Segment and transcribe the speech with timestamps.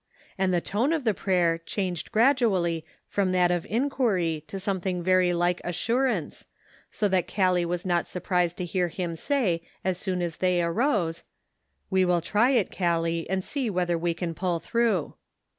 [0.35, 5.31] And the tone of the prayer changed gradually from that of inquiry to something very
[5.31, 6.47] like assurance,
[6.89, 11.21] so that Gallic was not surprised to hear him say as soon as they arose:"
[11.91, 15.13] We will try it, Gallic, and see whether we can pull through."